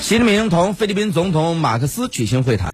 [0.00, 2.66] 习近平同菲律宾总统马克思举行会谈。